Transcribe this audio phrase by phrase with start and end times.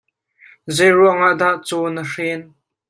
[0.75, 2.41] Zei ruang ah dah caw na hren?